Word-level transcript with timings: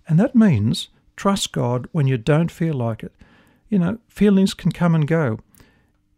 And 0.08 0.19
that 0.19 0.34
means 0.34 0.89
trust 1.17 1.53
God 1.53 1.86
when 1.92 2.06
you 2.06 2.19
don't 2.19 2.50
feel 2.50 2.75
like 2.75 3.03
it. 3.03 3.12
You 3.69 3.78
know, 3.78 3.98
feelings 4.08 4.55
can 4.55 4.73
come 4.73 4.95
and 4.95 5.06
go. 5.06 5.39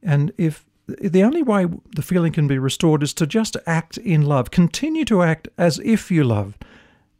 And 0.02 0.32
if 0.38 0.64
the 0.86 1.22
only 1.22 1.42
way 1.42 1.66
the 1.94 2.02
feeling 2.02 2.32
can 2.32 2.46
be 2.46 2.58
restored 2.58 3.02
is 3.02 3.14
to 3.14 3.26
just 3.26 3.56
act 3.66 3.96
in 3.98 4.22
love. 4.22 4.50
Continue 4.50 5.04
to 5.06 5.22
act 5.22 5.48
as 5.56 5.78
if 5.80 6.10
you 6.10 6.24
love. 6.24 6.58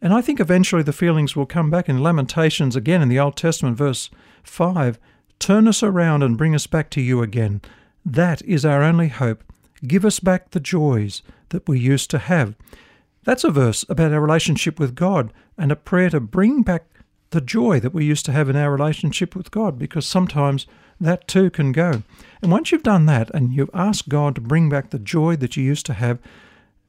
And 0.02 0.12
I 0.12 0.20
think 0.20 0.38
eventually 0.38 0.82
the 0.82 0.92
feelings 0.92 1.34
will 1.34 1.46
come 1.46 1.70
back 1.70 1.88
in 1.88 2.02
Lamentations 2.02 2.76
again 2.76 3.00
in 3.00 3.08
the 3.08 3.18
Old 3.18 3.36
Testament, 3.36 3.78
verse 3.78 4.10
5 4.42 4.98
Turn 5.38 5.66
us 5.66 5.82
around 5.82 6.22
and 6.22 6.38
bring 6.38 6.54
us 6.54 6.66
back 6.66 6.90
to 6.90 7.00
you 7.00 7.22
again. 7.22 7.60
That 8.04 8.42
is 8.42 8.64
our 8.64 8.82
only 8.82 9.08
hope. 9.08 9.42
Give 9.86 10.04
us 10.04 10.20
back 10.20 10.50
the 10.50 10.60
joys 10.60 11.22
that 11.48 11.68
we 11.68 11.78
used 11.78 12.10
to 12.10 12.18
have. 12.18 12.54
That's 13.24 13.44
a 13.44 13.50
verse 13.50 13.84
about 13.88 14.12
our 14.12 14.20
relationship 14.20 14.78
with 14.78 14.94
God 14.94 15.32
and 15.56 15.72
a 15.72 15.76
prayer 15.76 16.10
to 16.10 16.20
bring 16.20 16.62
back 16.62 16.84
the 17.34 17.40
joy 17.40 17.80
that 17.80 17.92
we 17.92 18.04
used 18.04 18.24
to 18.24 18.32
have 18.32 18.48
in 18.48 18.54
our 18.54 18.70
relationship 18.70 19.34
with 19.34 19.50
God 19.50 19.76
because 19.76 20.06
sometimes 20.06 20.66
that 21.00 21.26
too 21.26 21.50
can 21.50 21.72
go. 21.72 22.04
And 22.40 22.52
once 22.52 22.70
you've 22.70 22.84
done 22.84 23.06
that 23.06 23.28
and 23.34 23.52
you've 23.52 23.70
asked 23.74 24.08
God 24.08 24.36
to 24.36 24.40
bring 24.40 24.68
back 24.68 24.90
the 24.90 25.00
joy 25.00 25.34
that 25.36 25.56
you 25.56 25.64
used 25.64 25.84
to 25.86 25.94
have, 25.94 26.20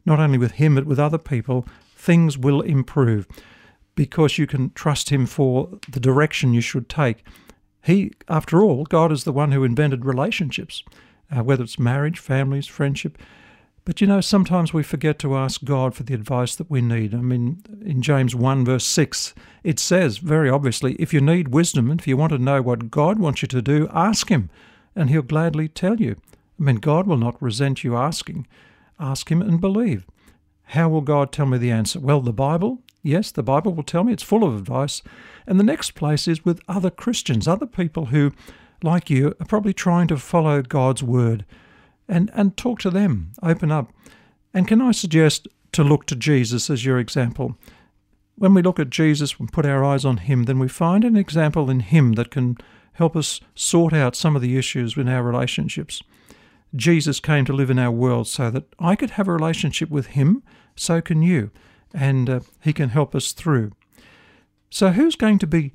not 0.06 0.20
only 0.20 0.38
with 0.38 0.54
Him 0.54 0.76
but 0.76 0.86
with 0.86 1.00
other 1.00 1.18
people, 1.18 1.66
things 1.96 2.38
will 2.38 2.62
improve 2.62 3.28
because 3.96 4.38
you 4.38 4.46
can 4.46 4.70
trust 4.76 5.10
Him 5.10 5.26
for 5.26 5.80
the 5.90 6.00
direction 6.00 6.54
you 6.54 6.62
should 6.62 6.88
take. 6.88 7.24
He, 7.84 8.12
after 8.30 8.62
all, 8.62 8.86
God 8.86 9.12
is 9.12 9.24
the 9.24 9.34
one 9.34 9.52
who 9.52 9.64
invented 9.64 10.06
relationships, 10.06 10.84
uh, 11.36 11.44
whether 11.44 11.64
it's 11.64 11.80
marriage, 11.80 12.20
families, 12.20 12.68
friendship. 12.68 13.18
But 13.86 14.02
you 14.02 14.08
know, 14.08 14.20
sometimes 14.20 14.74
we 14.74 14.82
forget 14.82 15.20
to 15.20 15.38
ask 15.38 15.64
God 15.64 15.94
for 15.94 16.02
the 16.02 16.16
advice 16.16 16.56
that 16.56 16.72
we 16.72 16.82
need. 16.82 17.14
I 17.14 17.20
mean, 17.20 17.62
in 17.86 18.02
James 18.02 18.34
1, 18.34 18.66
verse 18.66 18.84
6, 18.84 19.36
it 19.64 19.80
says 19.80 20.18
very 20.18 20.50
obviously 20.50 20.96
if 20.96 21.14
you 21.14 21.22
need 21.22 21.50
wisdom 21.50 21.92
and 21.92 22.00
if 22.00 22.08
you 22.08 22.18
want 22.18 22.32
to 22.32 22.40
know 22.40 22.64
what 22.64 22.90
God 22.90 23.20
wants 23.20 23.44
you 23.44 23.48
to 23.50 23.62
do, 23.62 23.88
ask 23.94 24.30
Him, 24.30 24.50
and 24.96 25.12
He'll 25.12 25.22
gladly 25.22 25.68
tell 25.68 26.02
you. 26.02 26.16
I 26.60 26.64
mean, 26.64 26.78
God 26.78 27.06
will 27.06 27.18
not 27.18 27.40
resent 27.40 27.84
you 27.84 27.96
asking. 27.96 28.48
Ask 29.00 29.30
Him 29.30 29.44
and 29.44 29.62
believe. 29.62 30.08
How 30.70 30.90
will 30.90 31.02
God 31.02 31.32
tell 31.32 31.46
me 31.46 31.60
the 31.60 31.72
answer? 31.72 32.00
Well, 32.00 32.22
the 32.22 32.34
Bible. 32.34 32.80
Yes, 33.04 33.30
the 33.30 33.44
Bible 33.44 33.76
will 33.76 33.84
tell 33.84 34.04
me 34.04 34.14
it's 34.14 34.24
full 34.24 34.44
of 34.44 34.56
advice. 34.56 35.04
And 35.46 35.60
the 35.60 35.64
next 35.64 35.92
place 35.92 36.28
is 36.28 36.44
with 36.44 36.60
other 36.68 36.90
Christians, 36.90 37.48
other 37.48 37.68
people 37.68 38.08
who, 38.08 38.32
like 38.82 39.12
you, 39.12 39.36
are 39.40 39.46
probably 39.46 39.74
trying 39.74 40.08
to 40.08 40.18
follow 40.18 40.64
God's 40.64 41.04
word 41.04 41.46
and, 42.08 42.32
and 42.34 42.56
talk 42.58 42.80
to 42.80 42.90
them, 42.90 43.32
open 43.42 43.72
up. 43.72 43.92
And 44.54 44.68
can 44.68 44.82
I 44.82 44.92
suggest 44.92 45.48
to 45.74 45.84
look 45.84 46.06
to 46.08 46.16
Jesus 46.16 46.70
as 46.70 46.86
your 46.86 47.00
example? 47.00 47.58
When 48.38 48.54
we 48.54 48.62
look 48.62 48.80
at 48.80 48.90
Jesus 48.90 49.36
and 49.40 49.52
put 49.52 49.66
our 49.66 49.84
eyes 49.84 50.06
on 50.06 50.18
Him, 50.18 50.44
then 50.44 50.60
we 50.60 50.68
find 50.68 51.04
an 51.04 51.16
example 51.16 51.70
in 51.70 51.82
Him 51.82 52.14
that 52.14 52.32
can 52.32 52.58
help 52.94 53.16
us 53.16 53.42
sort 53.56 53.94
out 53.94 54.16
some 54.16 54.36
of 54.36 54.42
the 54.42 54.58
issues 54.58 54.98
in 54.98 55.08
our 55.08 55.24
relationships. 55.24 56.02
Jesus 56.76 57.20
came 57.20 57.46
to 57.46 57.54
live 57.54 57.70
in 57.70 57.80
our 57.80 57.92
world 57.92 58.28
so 58.28 58.50
that 58.50 58.66
I 58.80 58.96
could 58.96 59.12
have 59.12 59.28
a 59.28 59.34
relationship 59.34 59.90
with 59.90 60.08
Him, 60.08 60.44
so 60.76 61.02
can 61.02 61.22
you, 61.22 61.52
and 61.94 62.30
uh, 62.30 62.40
He 62.62 62.74
can 62.74 62.90
help 62.90 63.16
us 63.16 63.32
through. 63.32 63.72
So, 64.70 64.90
who's 64.90 65.16
going 65.16 65.40
to 65.40 65.48
be 65.48 65.74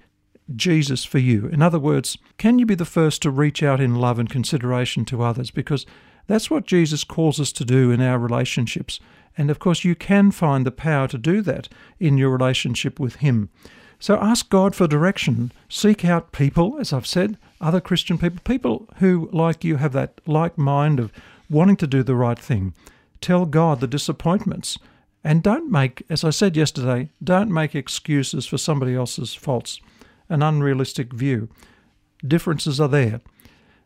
Jesus 0.55 1.05
for 1.05 1.19
you? 1.19 1.47
In 1.47 1.63
other 1.63 1.79
words, 1.79 2.19
can 2.39 2.59
you 2.59 2.67
be 2.67 2.75
the 2.75 2.85
first 2.85 3.23
to 3.23 3.31
reach 3.31 3.63
out 3.63 3.81
in 3.81 3.95
love 3.95 4.19
and 4.19 4.29
consideration 4.29 5.05
to 5.07 5.23
others? 5.23 5.51
Because 5.51 5.87
that's 6.27 6.51
what 6.51 6.67
Jesus 6.67 7.05
calls 7.05 7.41
us 7.41 7.53
to 7.53 7.65
do 7.65 7.91
in 7.91 8.01
our 8.01 8.19
relationships. 8.19 9.01
And 9.37 9.51
of 9.51 9.59
course, 9.59 9.85
you 9.85 9.95
can 9.95 10.31
find 10.31 10.67
the 10.67 10.71
power 10.71 11.09
to 11.09 11.19
do 11.19 11.41
that 11.43 11.69
in 11.99 12.19
your 12.19 12.31
relationship 12.31 13.01
with 13.01 13.17
Him. 13.17 13.49
So 13.99 14.17
ask 14.17 14.49
God 14.49 14.75
for 14.75 14.87
direction. 14.87 15.53
Seek 15.69 16.05
out 16.05 16.33
people, 16.33 16.79
as 16.81 16.93
I've 16.93 17.07
said, 17.07 17.37
other 17.61 17.81
Christian 17.81 18.17
people, 18.17 18.41
people 18.45 18.89
who, 18.97 19.29
like 19.33 19.63
you, 19.63 19.77
have 19.77 19.93
that 19.93 20.21
like 20.27 20.57
mind 20.57 20.99
of 20.99 21.13
wanting 21.51 21.77
to 21.77 21.87
do 21.87 22.03
the 22.03 22.15
right 22.15 22.39
thing. 22.39 22.73
Tell 23.21 23.45
God 23.45 23.81
the 23.81 23.87
disappointments. 23.87 24.79
And 25.23 25.43
don't 25.43 25.71
make, 25.71 26.03
as 26.09 26.25
I 26.25 26.31
said 26.31 26.57
yesterday, 26.57 27.11
don't 27.23 27.53
make 27.53 27.75
excuses 27.75 28.47
for 28.47 28.57
somebody 28.57 28.95
else's 28.95 29.35
faults, 29.35 29.81
an 30.31 30.43
unrealistic 30.43 31.13
view. 31.13 31.51
Differences 32.27 32.81
are 32.81 32.89
there. 32.89 33.21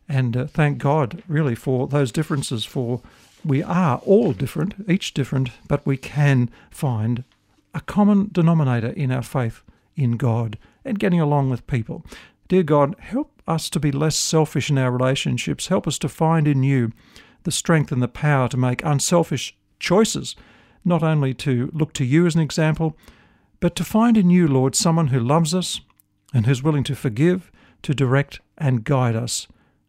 And 0.09 0.37
uh, 0.37 0.47
thank 0.47 0.79
God, 0.79 1.23
really, 1.29 1.55
for 1.55 1.87
those 1.87 2.13
differences. 2.13 2.65
For 2.65 3.01
we 3.45 3.63
are 3.63 3.99
all 3.99 4.33
different, 4.33 4.75
each 4.89 5.15
different, 5.15 5.51
but 5.69 5.87
we 5.87 5.97
can 5.97 6.51
find 6.71 7.25
a 7.75 7.81
common 7.81 8.29
denominator 8.33 8.89
in 8.89 9.11
our 9.11 9.23
faith 9.23 9.63
in 9.97 10.13
God 10.13 10.59
and 10.85 10.99
getting 10.99 11.21
along 11.21 11.51
with 11.51 11.67
people. 11.67 12.05
Dear 12.49 12.63
God, 12.63 12.95
help 12.99 13.43
us 13.47 13.71
to 13.71 13.81
be 13.81 13.93
less 13.93 14.17
selfish 14.17 14.71
in 14.71 14.79
our 14.79 14.91
relationships. 14.91 15.69
Help 15.69 15.87
us 15.87 15.99
to 15.99 16.09
find 16.09 16.47
in 16.47 16.63
you 16.63 16.93
the 17.45 17.51
strength 17.51 17.93
and 17.93 18.03
the 18.03 18.09
power 18.09 18.49
to 18.49 18.57
make 18.57 18.85
unselfish 18.85 19.57
choices, 19.79 20.35
not 20.85 21.03
only 21.03 21.35
to 21.35 21.71
look 21.73 21.93
to 21.95 22.05
you 22.05 22.27
as 22.27 22.35
an 22.35 22.41
example, 22.41 22.97
but 23.61 23.75
to 23.77 23.85
find 23.85 24.17
in 24.17 24.31
you, 24.31 24.47
Lord, 24.47 24.75
someone 24.75 25.09
who 25.09 25.21
loves 25.21 25.55
us 25.55 25.81
and 26.33 26.47
who's 26.47 26.63
willing 26.63 26.85
to 26.85 26.95
forgive, 26.95 27.51
to 27.83 27.95
direct, 27.95 28.41
and 28.59 28.85
guide 28.85 29.17
us. 29.17 29.47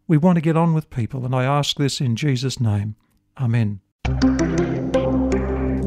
We 0.07 0.17
want 0.17 0.35
to 0.35 0.41
get 0.41 0.55
on 0.55 0.73
with 0.75 0.89
people, 0.91 1.25
and 1.25 1.33
I 1.33 1.45
ask 1.45 1.77
this 1.77 1.99
in 1.99 2.15
Jesus' 2.15 2.59
name. 2.59 2.95
Amen. 3.39 3.79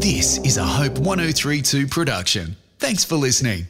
This 0.00 0.38
is 0.38 0.56
a 0.56 0.64
Hope 0.64 0.98
1032 0.98 1.86
production. 1.86 2.56
Thanks 2.78 3.04
for 3.04 3.14
listening. 3.14 3.66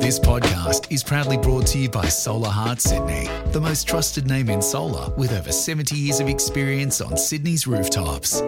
This 0.00 0.18
podcast 0.18 0.90
is 0.90 1.02
proudly 1.02 1.36
brought 1.36 1.66
to 1.68 1.78
you 1.78 1.90
by 1.90 2.06
Solahart 2.06 2.80
Sydney, 2.80 3.28
the 3.52 3.60
most 3.60 3.86
trusted 3.86 4.26
name 4.26 4.48
in 4.48 4.62
solar 4.62 5.12
with 5.16 5.32
over 5.32 5.52
70 5.52 5.96
years 5.96 6.20
of 6.20 6.28
experience 6.28 7.00
on 7.00 7.16
Sydney's 7.16 7.66
rooftops. 7.66 8.40